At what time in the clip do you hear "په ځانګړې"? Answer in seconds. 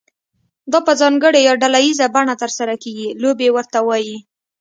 0.87-1.39